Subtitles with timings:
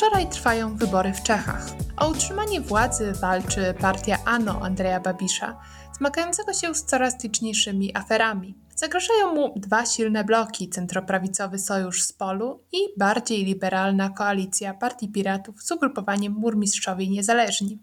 [0.00, 1.66] wczoraj trwają wybory w Czechach.
[1.96, 5.60] O utrzymanie władzy walczy partia ANO Andrzeja Babisza,
[5.98, 8.54] zmagającego się z coraz liczniejszymi aferami.
[8.76, 15.62] Zagrażają mu dwa silne bloki: centroprawicowy sojusz z Polu i bardziej liberalna koalicja Partii Piratów
[15.62, 17.78] z ugrupowaniem Burmistrzowie Niezależni.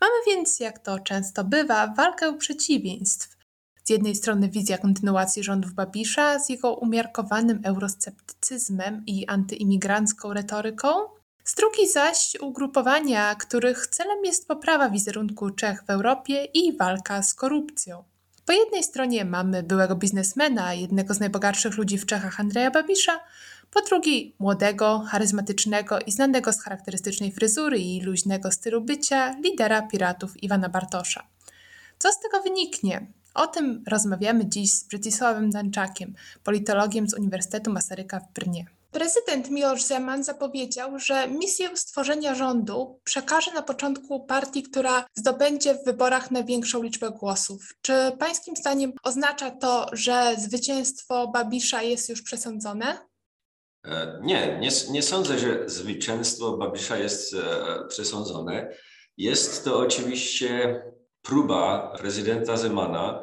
[0.00, 3.36] Mamy więc, jak to często bywa, walkę przeciwieństw.
[3.84, 10.88] Z jednej strony wizja kontynuacji rządów Babisza z jego umiarkowanym eurosceptycyzmem i antyimigrancką retoryką,
[11.46, 17.34] z drugiej zaś ugrupowania, których celem jest poprawa wizerunku Czech w Europie i walka z
[17.34, 18.04] korupcją.
[18.44, 23.20] Po jednej stronie mamy byłego biznesmena, jednego z najbogatszych ludzi w Czechach Andrzeja Babisza,
[23.70, 30.42] po drugiej młodego, charyzmatycznego i znanego z charakterystycznej fryzury i luźnego stylu bycia lidera piratów
[30.42, 31.26] Iwana Bartosza.
[31.98, 33.06] Co z tego wyniknie?
[33.34, 38.66] O tym rozmawiamy dziś z Brzysławem Danczakiem, politologiem z Uniwersytetu Masaryka w Brnie.
[38.96, 45.84] Prezydent Miłosz Zeman zapowiedział, że misję stworzenia rządu przekaże na początku partii, która zdobędzie w
[45.84, 47.74] wyborach największą liczbę głosów.
[47.82, 52.98] Czy pańskim zdaniem oznacza to, że zwycięstwo Babisza jest już przesądzone?
[53.84, 57.38] E, nie, nie, nie sądzę, że zwycięstwo Babisza jest e,
[57.88, 58.76] przesądzone.
[59.16, 60.82] Jest to oczywiście
[61.22, 63.22] próba prezydenta Zemana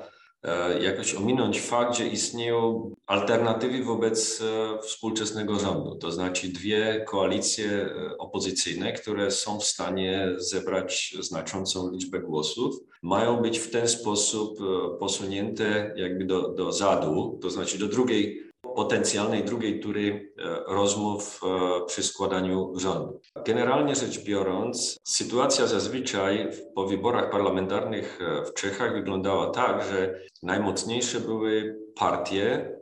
[0.81, 8.17] jakoś ominąć fakt, że istnieją alternatywy wobec e, współczesnego rządu, to znaczy dwie koalicje e,
[8.17, 14.59] opozycyjne, które są w stanie zebrać znaczącą liczbę głosów, mają być w ten sposób
[15.00, 21.86] posunięte jakby do, do zadu, to znaczy do drugiej potencjalnej drugiej tury e, rozmów e,
[21.86, 23.22] przy składaniu rządu.
[23.45, 31.19] Generalnie rzecz biorąc, sytuacja zazwyczaj po wyborach parlamentarnych e, w Czechach wyglądała tak, że najmocniejsze
[31.19, 32.75] były partie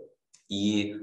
[0.50, 0.96] i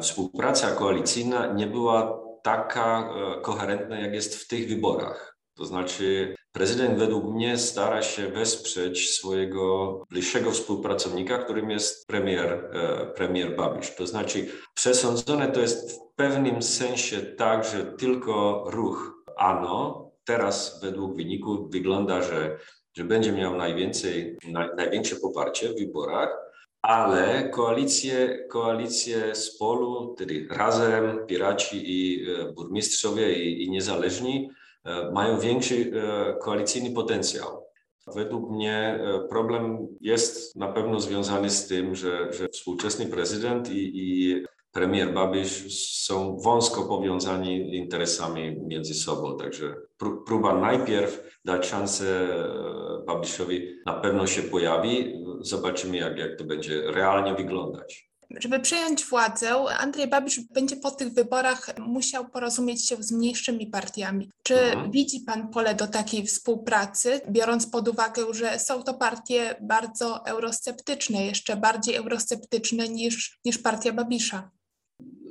[0.00, 5.38] współpraca koalicyjna nie była taka koherentna, jak jest w tych wyborach.
[5.56, 13.06] To znaczy, prezydent według mnie stara się wesprzeć swojego bliższego współpracownika, którym jest premier, e,
[13.06, 13.94] premier Babisz.
[13.94, 21.16] To znaczy, przesądzone to jest w pewnym sensie tak, że tylko ruch ANO teraz według
[21.16, 22.58] wyników wygląda, że,
[22.96, 24.36] że będzie miał najwięcej,
[24.76, 26.36] największe poparcie w wyborach,
[26.82, 34.50] ale koalicje, koalicje z polu, tedy razem, piraci i e, burmistrzowie i, i niezależni,
[35.12, 37.66] mają większy e, koalicyjny potencjał.
[38.14, 43.92] Według mnie e, problem jest na pewno związany z tym, że, że współczesny prezydent i,
[43.94, 44.36] i
[44.72, 45.74] premier Babisz
[46.04, 49.36] są wąsko powiązani interesami między sobą.
[49.36, 49.76] Także
[50.26, 52.28] próba najpierw dać szansę
[53.06, 55.14] Babiszowi na pewno się pojawi.
[55.40, 58.10] Zobaczymy, jak, jak to będzie realnie wyglądać.
[58.30, 64.30] Żeby przejąć władzę, Andrzej Babisz będzie po tych wyborach musiał porozumieć się z mniejszymi partiami.
[64.42, 64.90] Czy mhm.
[64.90, 71.26] widzi Pan pole do takiej współpracy, biorąc pod uwagę, że są to partie bardzo eurosceptyczne,
[71.26, 74.50] jeszcze bardziej eurosceptyczne niż, niż partia Babisza?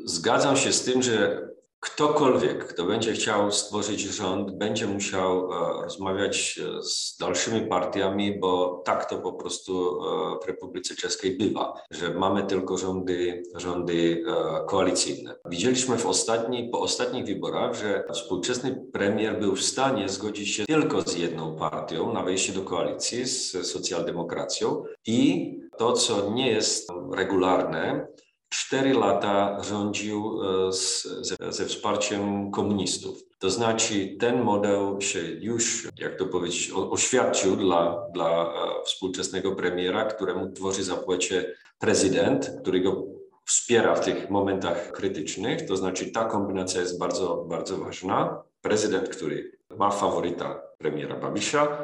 [0.05, 1.47] Zgadzam się z tym, że
[1.85, 8.81] ktokolwiek, kto będzie chciał stworzyć rząd, będzie musiał e, rozmawiać e, z dalszymi partiami, bo
[8.85, 14.23] tak to po prostu e, w Republice Czeskiej bywa, że mamy tylko rządy, rządy
[14.67, 15.35] koalicyjne.
[15.45, 21.01] Widzieliśmy w ostatni, po ostatnich wyborach, że współczesny premier był w stanie zgodzić się tylko
[21.01, 28.07] z jedną partią na wejście do koalicji z socjaldemokracją i to, co nie jest regularne,
[28.55, 33.23] cztery lata rządził e, z, ze, ze, wsparciem komunistów.
[33.39, 40.05] To znaczy ten model się już, jak to powiedzieć, oświadczył dla, dla e, współczesnego premiera,
[40.05, 43.03] któremu tworzy zapłecie prezydent, który go
[43.45, 45.67] wspiera w tych momentach krytycznych.
[45.67, 48.43] To znaczy ta kombinacja jest bardzo, bardzo ważna.
[48.61, 51.77] Prezydent, który ma faworyta premiera Babisza,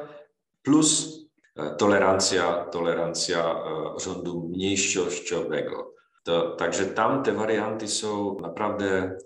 [0.62, 1.20] plus
[1.56, 3.56] e, tolerancja, tolerancja
[3.98, 6.01] rządu mniejszościowego.
[6.24, 9.18] To, także tam te warianty są naprawdę e,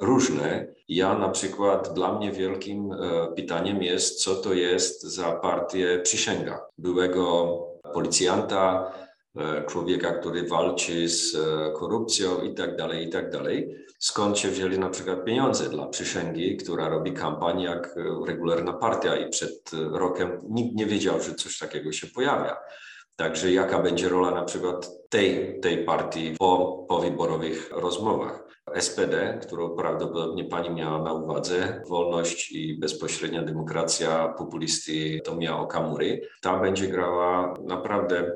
[0.00, 0.66] różne.
[0.88, 2.96] Ja na przykład, dla mnie wielkim e,
[3.36, 7.58] pytaniem jest, co to jest za partię Przysięga, byłego
[7.94, 8.92] policjanta,
[9.36, 11.36] e, człowieka, który walczy z
[11.78, 13.76] korupcją i tak dalej, i tak dalej.
[13.98, 17.94] Skąd się wzięli na przykład pieniądze dla Przysięgi, która robi kampanię jak
[18.26, 22.56] regularna partia i przed rokiem nikt nie wiedział, że coś takiego się pojawia.
[23.16, 28.52] Także jaka będzie rola na przykład tej, tej partii po, po wyborowych rozmowach.
[28.80, 36.20] SPD, którą prawdopodobnie pani miała na uwadze, wolność i bezpośrednia demokracja populisty Tomia Okamury.
[36.40, 38.32] Ta będzie grała naprawdę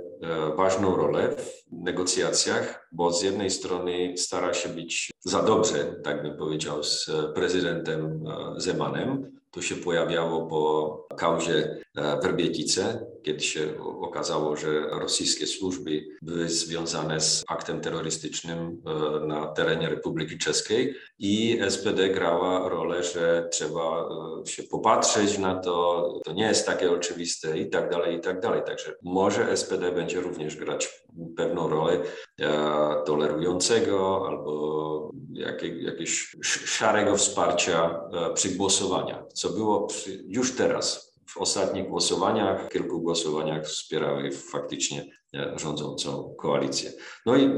[0.56, 6.36] ważną rolę w negocjacjach, bo z jednej strony stara się być za dobrze, tak bym
[6.36, 11.78] powiedział, z prezydentem e, Zemanem, to się pojawiało po kauzie
[12.22, 19.88] Werbietice, kiedy się okazało, że rosyjskie służby były związane z aktem terrorystycznym e, na terenie
[19.88, 24.08] Republiki Czeskiej i SPD grała rolę, że trzeba
[24.42, 28.40] e, się popatrzeć na to, to nie jest takie oczywiste i tak dalej, i tak
[28.40, 28.62] dalej.
[28.66, 31.04] Także może SPD będzie również grać
[31.36, 32.02] pewną rolę
[32.40, 38.00] e, tolerującego albo jakie, jakiegoś szarego wsparcia
[38.34, 39.88] przy głosowaniach, co było
[40.28, 46.92] już teraz w ostatnich głosowaniach, kilku głosowaniach wspierały faktycznie e, rządzącą koalicję.
[47.26, 47.50] No i e,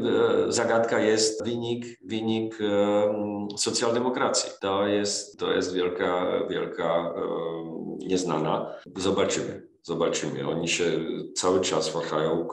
[0.49, 4.51] zagadka jest wynik, wynik e, socjaldemokracji.
[4.61, 7.15] To jest, to jest wielka, wielka
[7.99, 8.75] nieznana.
[8.97, 9.69] Zobaczymy.
[9.89, 10.49] Zobaczymy.
[10.49, 10.85] Oni się
[11.37, 12.49] cały czas wahają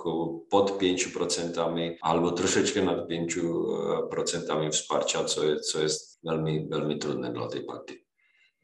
[0.49, 7.63] pod 5% albo troszeczkę nad 5% wsparcia, co, co jest veľmi, veľmi trudne dla tej
[7.65, 8.05] partii.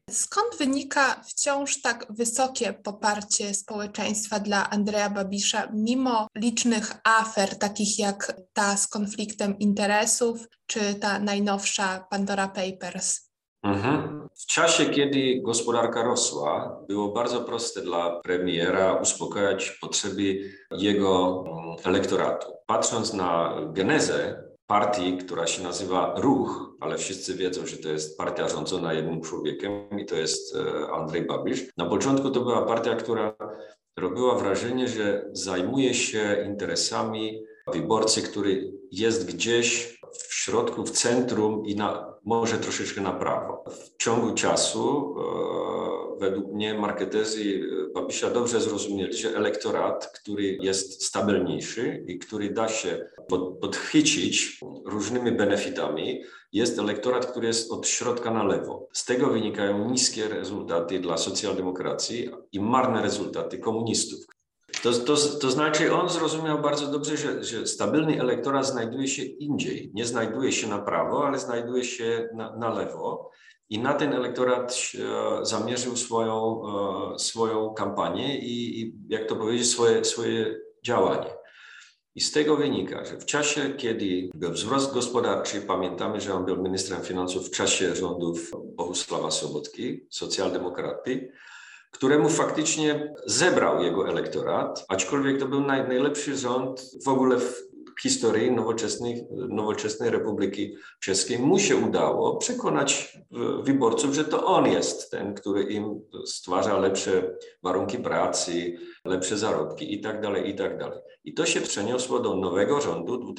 [0.10, 8.34] Skąd wynika wciąż tak wysokie poparcie społeczeństwa dla Andrea Babisza, mimo licznych afer, takich jak
[8.54, 13.32] ta z konfliktem interesów, czy ta najnowsza Pandora Papers?
[13.64, 14.21] Mhm.
[14.36, 22.48] W czasie, kiedy gospodarka rosła, było bardzo proste dla premiera uspokajać potrzeby jego mm, elektoratu.
[22.66, 28.50] Patrząc na genezę partii, która się nazywa Ruch, ale wszyscy wiedzą, że to jest partia
[28.50, 31.63] rządzona jednym człowiekiem i to jest e, Andrzej Babisz.
[31.77, 33.36] Na początku to była partia, która
[33.98, 37.44] robiła wrażenie, że zajmuje się interesami
[37.74, 40.00] wyborcy, który jest gdzieś
[40.44, 43.64] środku, w centrum i na, może troszeczkę na prawo.
[43.68, 47.42] W ciągu czasu e, według mnie marketezy
[47.90, 54.60] e, Babisia dobrze zrozumieli, że elektorat, który jest stabilniejszy i który da się pod, podchwycić
[54.86, 56.22] różnymi benefitami,
[56.54, 58.88] jest elektorat, który jest od środka na lewo.
[58.94, 64.26] Z tego wynikają niskie rezultaty dla socjaldemokracji i marne rezultaty komunistów.
[64.83, 69.92] To, to, to znaczy, on zrozumiał bardzo dobrze, że, że stabilny elektorat znajduje się indziej.
[69.94, 73.31] Nie znajduje się na prawo, ale znajduje się na, na lewo.
[73.69, 74.92] I na ten elektorat
[75.42, 76.62] e, zamierzył swoją,
[77.16, 81.30] e, swoją kampanię i, i, jak to powiedzieć, swoje, swoje działanie.
[82.16, 86.63] I z tego wynika, że w czasie, kiedy był wzrost gospodarczy, pamiętamy, że on był
[86.63, 91.31] ministrem finansów w czasie rządów Bogusława Sobotki, socjaldemokraty,
[91.92, 97.72] któremu faktycznie zebrał jego elektorat, aczkolwiek to był naj, najlepszy rząd w ogóle w
[98.02, 105.12] historii nowoczesnej, nowoczesnej Republiki Czeskiej mu się udało przekonać e, wyborców, że to on jest
[105.12, 110.72] ten, który im stwarza lepsze warunki pracy, lepsze zarobki i tak dalej, i tak.
[111.24, 113.34] I to się przeniosło do nowego rządu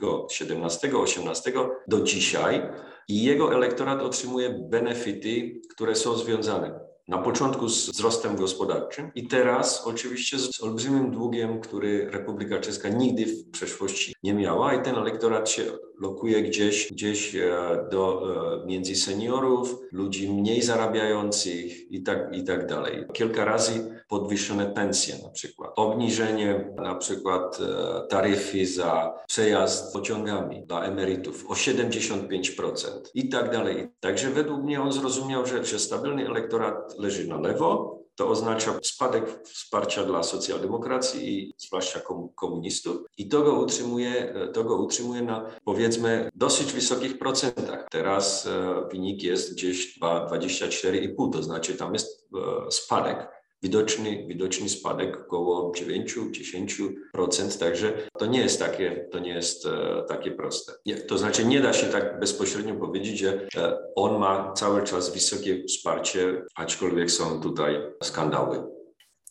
[0.00, 2.62] 2017-18 do dzisiaj
[3.08, 9.86] i jego elektorat otrzymuje benefity, które są związane na początku z wzrostem gospodarczym i teraz
[9.86, 15.50] oczywiście z olbrzymim długiem, który Republika Czeska nigdy w przeszłości nie miała i ten elektorat
[15.50, 15.62] się
[16.00, 17.50] lokuje gdzieś, gdzieś e,
[17.90, 18.22] do,
[18.62, 23.04] e, między seniorów, ludzi mniej zarabiających i tak, i tak dalej.
[23.12, 30.84] Kilka razy podwyższone pensje na przykład, obniżenie na przykład e, taryfy za przejazd pociągami dla
[30.84, 33.88] emerytów o 75% i tak dalej.
[34.00, 39.24] Także według mnie on zrozumiał, że, że stabilny elektorat leży na lewo, to oznacza spadek
[39.44, 42.00] wsparcia dla socjaldemokracji i zwłaszcza
[42.34, 47.86] komunistów i to go utrzymuje, to go utrzymuje na powiedzmy dosyć wysokich procentach.
[47.90, 53.28] Teraz e, wynik jest gdzieś 24,5, to znaczy tam jest e, spadek
[53.64, 60.30] widoczny, widoczny spadek około 9-10%, także to nie jest takie, to nie jest e, takie
[60.30, 60.72] proste.
[61.08, 65.64] To znaczy nie da się tak bezpośrednio powiedzieć, że e, on ma cały czas wysokie
[65.64, 68.83] wsparcie, aczkolwiek są tutaj skandały.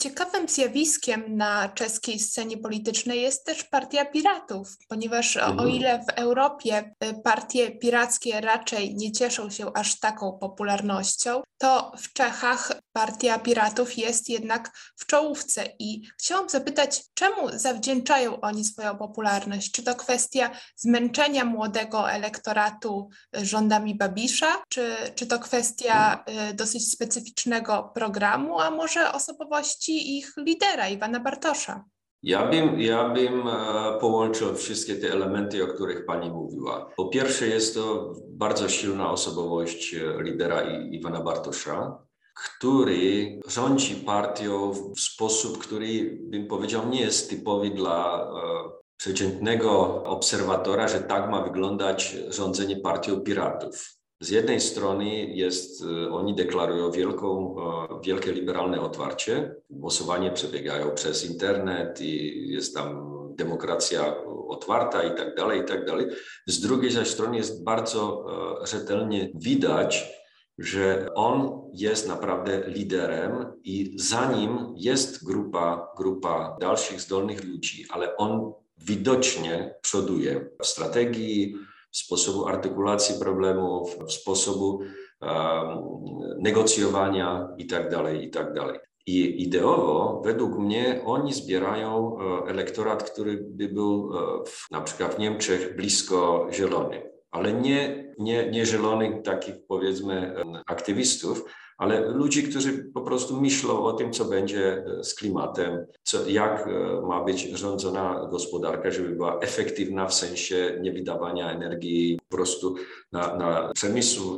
[0.04, 5.60] Ciekawym zjawiskiem na czeskiej scenie politycznej jest też partia piratów, ponieważ mhm.
[5.60, 11.92] o ile w Europie y, partie pirackie raczej nie cieszą się aż taką popularnością, to
[11.98, 18.98] w Czechach partia piratów jest jednak w czołówce i chciałam zapytać, czemu zawdzięczają oni swoją
[18.98, 19.72] popularność?
[19.72, 26.92] Czy to kwestia zmęczenia młodego elektoratu y, rządami Babisza, czy, czy to kwestia y, dosyć
[26.92, 31.86] specyficznego programu, a może osobowości ich lidera, Iwana Bartosza.
[32.24, 33.52] Ja bym, ja bym e,
[34.00, 36.90] połączył wszystkie te elementy, o których Pani mówiła.
[36.96, 41.98] Po pierwsze, jest to bardzo silna osobowość e, lidera Iwana Bartosza,
[42.34, 50.88] który rządzi partią w sposób, który bym powiedział nie jest typowy dla e, przeciętnego obserwatora,
[50.88, 53.93] że tak ma wyglądać rządzenie partią piratów.
[54.24, 59.56] Z jednej strony jest, e, oni deklarują wielką, e, wielkie liberalne otwarcie.
[59.70, 64.16] Głosowanie przebiegają przez internet i jest tam demokracja
[64.48, 66.06] otwarta i tak dalej, i tak dalej.
[66.48, 68.26] Z drugiej zaś strony jest bardzo
[68.66, 70.10] rzetelnie widać,
[70.58, 78.18] że on jest naprawdę liderem i za nim jest grupa, grupa dalszych zdolnych ludzi, ale
[78.18, 81.56] on widocznie przoduje w strategii,
[81.94, 84.80] sposobu artykulacji problemów, sposobu
[86.40, 88.54] negocjowania itd., tak itd.
[88.56, 94.82] Tak I ideowo, według mnie, oni zbierają e, elektorat, który by był e, w, na
[94.82, 100.36] przykład w Niemczech blisko zielony ale nie, nie, nie zielonych takich powiedzmy
[100.66, 101.46] aktywistów,
[101.84, 106.68] ale ludzi, którzy po prostu myślą o tym, co będzie e, z klimatem, co, jak
[106.68, 112.76] e, ma być rządzona gospodarka, żeby była efektywna w sensie niewydawania energii po prostu
[113.12, 113.72] na, na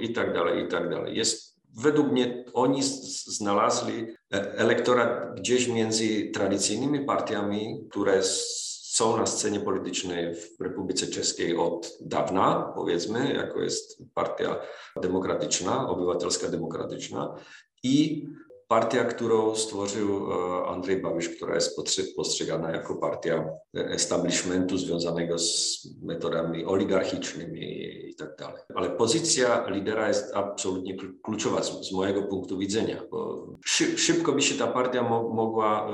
[0.01, 1.17] i tak dalej, i tak dalej.
[1.17, 2.83] Jest według mnie oni
[3.27, 8.21] znaleźli e, elektorat gdzieś między tradycyjnymi partiami, które
[8.95, 14.57] są na scenie politycznej w Republice Czeskiej od dawna, powiedzmy, jako jest Partia
[15.01, 17.35] Demokratyczna, Obywatelska Demokratyczna
[17.83, 18.27] i
[18.67, 21.79] partia, którą stworzył e, Andrzej Babisz, która jest
[22.15, 28.61] postrzegana jako partia establishmentu związanego z metodami oligarchicznymi i tak dalej.
[28.75, 33.47] Ale pozycja lidera jest absolutnie kluczowa z, mojego punktu widzenia, bo
[33.95, 35.91] szybko by się ta partia mo mogła e,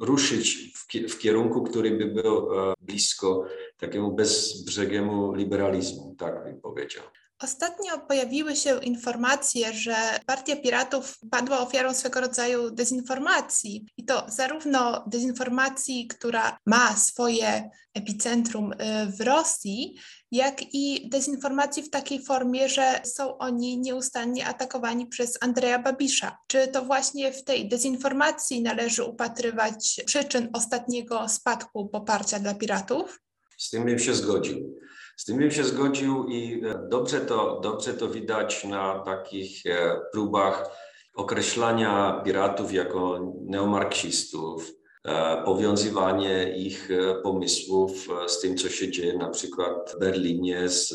[0.00, 0.72] ruszyć
[1.08, 3.44] w, kierunku, który by był e, blisko
[3.76, 7.02] takiemu bezbrzegiemu liberalizmu, tak bym powiedział.
[7.42, 9.94] Ostatnio pojawiły się informacje, że
[10.26, 13.86] Partia Piratów padła ofiarą swego rodzaju dezinformacji.
[13.96, 18.76] I to zarówno dezinformacji, która ma swoje epicentrum y,
[19.18, 19.98] w Rosji,
[20.32, 26.38] jak i dezinformacji w takiej formie, że są oni nieustannie atakowani przez Andrzeja Babisza.
[26.46, 33.20] Czy to właśnie w tej dezinformacji należy upatrywać przyczyn ostatniego spadku poparcia dla piratów?
[33.58, 34.78] Z tym bym się zgodził.
[35.18, 40.00] Z tym bym się zgodził i e, dobrze to, dobrze to widać na takich e,
[40.12, 40.70] próbach
[41.14, 44.72] określania piratów jako neomarksistów,
[45.04, 46.88] e, powiązywanie ich
[47.22, 50.94] pomysłów z tym, co się dzieje na przykład w Berlinie z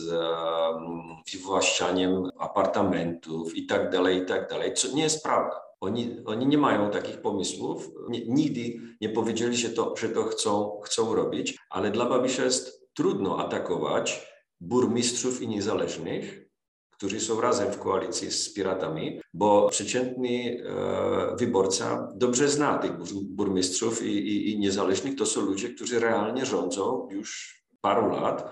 [1.33, 5.61] wywłaszczaniem apartamentów i tak dalej, i tak dalej, co nie jest prawda.
[5.81, 7.89] Oni, oni nie mają takich pomysłów,
[8.27, 13.39] nigdy nie powiedzieli się to, że to chcą, chcą robić, ale dla Babisza jest trudno
[13.45, 16.43] atakować burmistrzów i niezależnych,
[16.91, 22.91] którzy są razem w koalicji z piratami, bo przeciętny e, wyborca dobrze zna tych
[23.23, 25.15] burmistrzów i, i, i niezależnych.
[25.15, 28.49] To są ludzie, którzy realnie rządzą już paru lat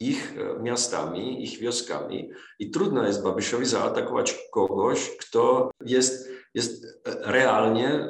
[0.00, 7.88] ich e, miastami, ich wioskami i trudno jest Babyszowi zaatakować kogoś, kto jest, jest realnie,
[7.88, 8.08] e,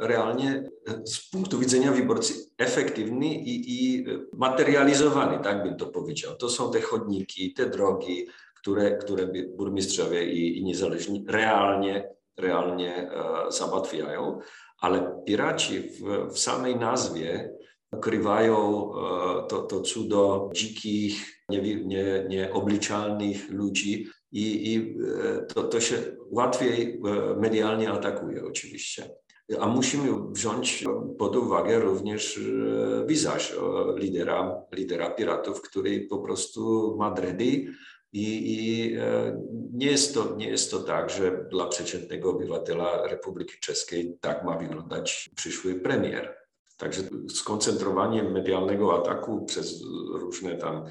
[0.00, 0.70] realnie
[1.04, 6.36] z punktu widzenia wyborcy efektywny i, i materializowany, tak bym to powiedział.
[6.36, 13.12] To są te chodniki, te drogi, które, które burmistrzowie i, i niezależni realnie, realnie e,
[13.48, 14.40] załatwiają,
[14.78, 17.54] ale piraci w, w samej nazwie
[17.92, 25.96] ukrywają e, to, to cudo dzikich, nie, nieobliczalnych ludzi i, i e, to, to się
[26.30, 29.10] łatwiej e, medialnie atakuje oczywiście.
[29.60, 30.84] A musimy wziąć
[31.18, 32.40] pod uwagę również
[33.06, 33.56] wizaż
[33.96, 37.72] lidera, lidera piratów, który po prostu ma dredy i,
[38.12, 38.96] i
[39.72, 44.58] nie, jest to, nie jest to tak, że dla przeciętnego obywatela Republiki Czeskiej tak ma
[44.58, 46.36] wyglądać przyszły premier.
[46.76, 49.82] Także skoncentrowanie medialnego ataku przez
[50.14, 50.84] różne tam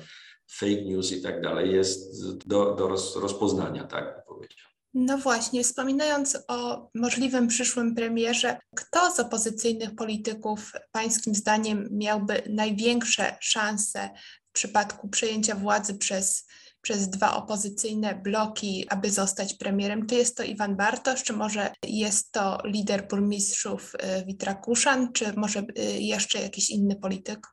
[0.51, 4.72] fake news i tak dalej jest do, do roz, rozpoznania, tak bym powiedział.
[4.93, 13.37] No właśnie, wspominając o możliwym przyszłym premierze, kto z opozycyjnych polityków Pańskim zdaniem miałby największe
[13.39, 14.09] szanse
[14.49, 16.45] w przypadku przejęcia władzy przez
[16.83, 20.07] przez dwa opozycyjne bloki, aby zostać premierem.
[20.07, 25.59] Czy jest to Iwan Bartosz, czy może jest to lider burmistrzów y, Witrakuszan, czy może
[25.59, 27.47] y, jeszcze jakiś inny polityk?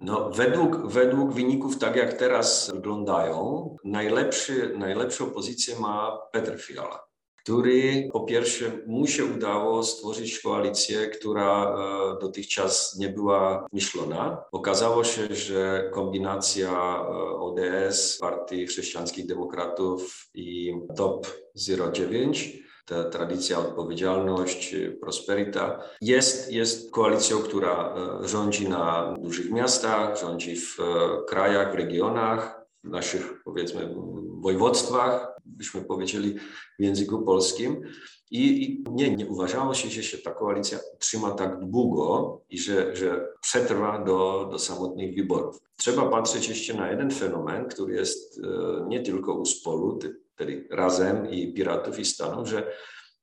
[0.00, 7.10] No, według, według wyników, tak jak teraz wyglądają, najlepszy, najlepszą pozycję ma Petr Fiala
[7.42, 11.76] który po pierwsze mu się udało stworzyć koalicję, która
[12.20, 14.44] dotychczas nie była myślona.
[14.52, 17.00] Okazało się, że kombinacja
[17.38, 21.26] ODS, Partii Chrześcijańskich Demokratów i TOP
[21.92, 30.56] 09 ta tradycja, odpowiedzialność, prosperita, jest, jest koalicją, która e, rządzi na dużych miastach, rządzi
[30.56, 30.84] w e,
[31.28, 33.94] krajach, w regionach, w naszych powiedzmy
[34.40, 36.38] województwach, byśmy powiedzieli
[36.78, 37.82] w języku polskim.
[38.30, 42.96] I, I, nie, nie uważało się, że się ta koalicja trzyma tak długo i że,
[42.96, 45.60] że przetrwa do, do samotnych wyborów.
[45.76, 49.98] Trzeba patrzeć jeszcze na jeden fenomen, który jest e, nie tylko u Spolu,
[50.70, 52.72] Razem i Piratów i Stanów, że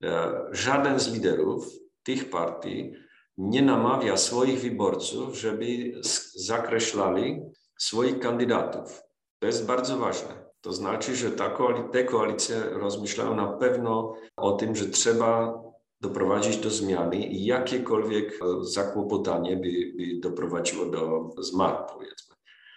[0.04, 1.66] e, żaden z liderów
[2.02, 2.92] tych partii
[3.38, 5.92] nie namawia swoich wyborców, żeby
[6.34, 7.40] zakreślali
[7.78, 9.02] swoich kandydatów.
[9.38, 10.48] To jest bardzo ważne.
[10.60, 15.62] To znaczy, że ta koalic te koalicje rozmyślają na pewno o tym, że trzeba
[16.00, 22.36] doprowadzić do zmiany i jakiekolwiek e, zakłopotanie by, by doprowadziło do zmarł, powiedzmy.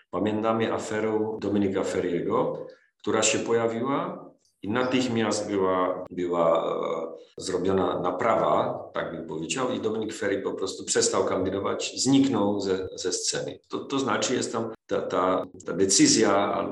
[0.10, 2.68] Pamiętamy aferę Dominika Ferriego,
[2.98, 4.31] która się pojawiła
[4.64, 6.76] i natychmiast była, była
[7.38, 12.88] e, zrobiona naprawa, tak bym powiedział, i Dominik Ferry po prostu przestał kandydować, zniknął ze,
[12.96, 13.60] ze sceny.
[13.68, 16.64] To, to znaczy jest tam ta, ta, ta decyzja,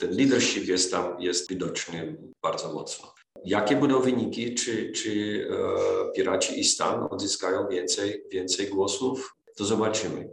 [0.00, 3.14] ten leadership jest tam jest widoczny bardzo mocno.
[3.44, 10.30] Jakie będą wyniki, czy, czy e, Piraci i Stan odzyskają więcej, więcej głosów, to zobaczymy.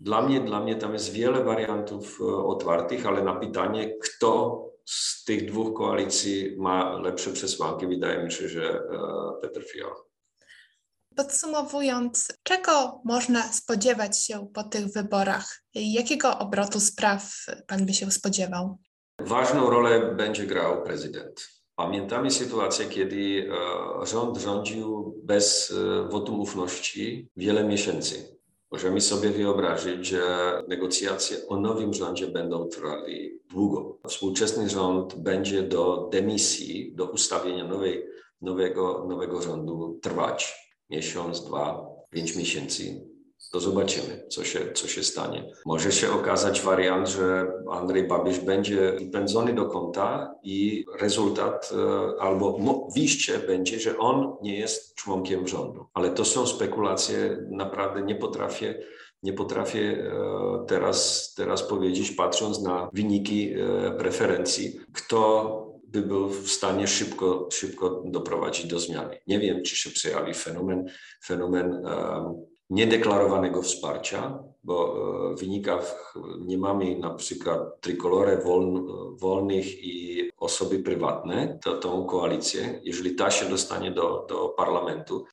[0.00, 5.24] Dla mnie, dla mnie tam jest wiele wariantów e, otwartych, ale na pytanie, kto z
[5.24, 8.80] tych dwóch koalicji ma lepsze przesłanki, wydaje mi się, że e,
[9.42, 9.94] Petr Fiala.
[11.16, 15.62] Podsumowując, czego można spodziewać się po tych wyborach?
[15.74, 18.78] Jakiego obrotu spraw pan by się spodziewał?
[19.20, 21.48] Ważną rolę będzie grał prezydent.
[21.76, 23.50] Pamiętamy sytuację, kiedy
[24.02, 28.35] e, rząd rządził bez e, wotum ufności wiele miesięcy.
[28.76, 30.22] Możemy sobie wyobrazić, że
[30.68, 33.98] negocjacje o nowym rządzie będą trwały długo.
[34.08, 38.06] Współczesny rząd będzie do demisji, do ustawienia nowej,
[38.40, 40.54] nowego, nowego rządu trwać
[40.90, 43.06] miesiąc, dwa, pięć miesięcy
[43.52, 45.52] to zobaczymy, co się, co się stanie.
[45.66, 52.58] Może się okazać wariant, że Andrzej Babisz będzie wypędzony do kąta i rezultat e, albo
[52.94, 55.86] wyjście będzie, że on nie jest członkiem rządu.
[55.94, 58.82] Ale to są spekulacje, naprawdę nie potrafię
[59.22, 65.52] nie potrafię e, teraz, teraz powiedzieć, patrząc na wyniki e, preferencji, kto
[65.84, 69.18] by był w stanie szybko, szybko doprowadzić do zmiany.
[69.26, 70.86] Nie wiem, czy się przejawi fenomen,
[71.24, 71.86] fenomen
[72.70, 74.96] niedeklarowanego wsparcia, bo
[75.32, 82.04] e, wynika, w, nie mamy na przykład trikolore woln, wolnych i osoby prywatne, to, tą
[82.04, 82.80] koalicję.
[82.82, 85.24] Jeżeli ta się dostanie do, do parlamentu,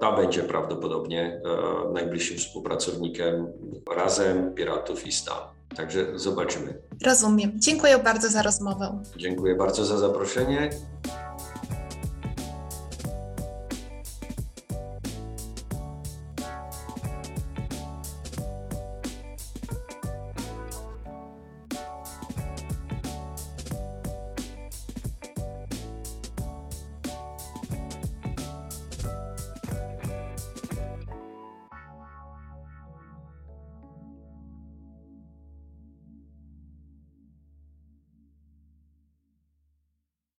[0.00, 3.52] ta będzie prawdopodobnie e, najbliższym współpracownikiem
[3.96, 5.54] razem Piratów i Stan.
[5.76, 6.78] Także zobaczymy.
[7.06, 7.52] Rozumiem.
[7.56, 9.02] Dziękuję bardzo za rozmowę.
[9.16, 10.70] Dziękuję bardzo za zaproszenie.